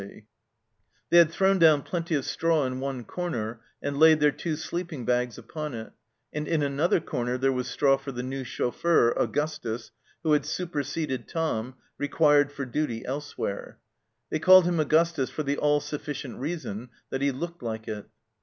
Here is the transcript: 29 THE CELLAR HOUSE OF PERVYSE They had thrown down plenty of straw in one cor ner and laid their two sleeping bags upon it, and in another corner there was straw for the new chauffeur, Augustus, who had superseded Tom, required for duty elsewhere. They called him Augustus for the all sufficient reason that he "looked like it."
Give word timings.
29 0.01 0.07
THE 0.07 0.07
CELLAR 0.07 0.17
HOUSE 0.17 0.23
OF 0.23 0.69
PERVYSE 0.71 1.03
They 1.11 1.17
had 1.19 1.31
thrown 1.31 1.59
down 1.59 1.81
plenty 1.83 2.15
of 2.15 2.25
straw 2.25 2.65
in 2.65 2.79
one 2.79 3.03
cor 3.03 3.29
ner 3.29 3.61
and 3.83 3.99
laid 3.99 4.19
their 4.19 4.31
two 4.31 4.55
sleeping 4.55 5.05
bags 5.05 5.37
upon 5.37 5.75
it, 5.75 5.93
and 6.33 6.47
in 6.47 6.63
another 6.63 6.99
corner 6.99 7.37
there 7.37 7.51
was 7.51 7.67
straw 7.69 7.97
for 7.97 8.11
the 8.11 8.23
new 8.23 8.43
chauffeur, 8.43 9.11
Augustus, 9.15 9.91
who 10.23 10.31
had 10.31 10.43
superseded 10.47 11.27
Tom, 11.27 11.75
required 11.99 12.51
for 12.51 12.65
duty 12.65 13.05
elsewhere. 13.05 13.77
They 14.31 14.39
called 14.39 14.65
him 14.65 14.79
Augustus 14.79 15.29
for 15.29 15.43
the 15.43 15.57
all 15.59 15.79
sufficient 15.79 16.39
reason 16.39 16.89
that 17.11 17.21
he 17.21 17.29
"looked 17.29 17.61
like 17.61 17.87
it." 17.87 18.07